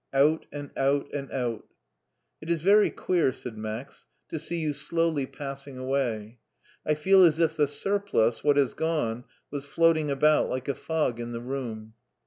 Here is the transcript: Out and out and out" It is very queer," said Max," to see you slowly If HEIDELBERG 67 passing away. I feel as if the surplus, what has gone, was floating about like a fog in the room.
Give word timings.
Out 0.15 0.47
and 0.51 0.71
out 0.75 1.13
and 1.13 1.31
out" 1.31 1.67
It 2.41 2.49
is 2.49 2.63
very 2.63 2.89
queer," 2.89 3.31
said 3.31 3.55
Max," 3.55 4.07
to 4.29 4.39
see 4.39 4.57
you 4.59 4.73
slowly 4.73 5.21
If 5.25 5.33
HEIDELBERG 5.35 5.51
67 5.51 5.51
passing 5.53 5.77
away. 5.77 6.39
I 6.83 6.95
feel 6.95 7.21
as 7.23 7.37
if 7.37 7.55
the 7.55 7.67
surplus, 7.67 8.43
what 8.43 8.57
has 8.57 8.73
gone, 8.73 9.25
was 9.51 9.65
floating 9.67 10.09
about 10.09 10.49
like 10.49 10.67
a 10.67 10.73
fog 10.73 11.19
in 11.19 11.33
the 11.33 11.39
room. 11.41 11.93